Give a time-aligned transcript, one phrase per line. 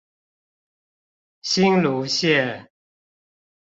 [1.43, 2.69] 新蘆線